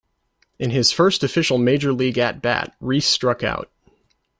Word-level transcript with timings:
In 0.57 0.71
his 0.71 0.91
first 0.91 1.21
official 1.23 1.59
major 1.59 1.93
league 1.93 2.17
at-bat, 2.17 2.75
Reese 2.79 3.05
struck 3.05 3.43
out. 3.43 3.69